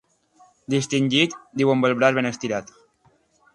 [0.73, 2.75] Distingit —diu amb el braç ben estirat.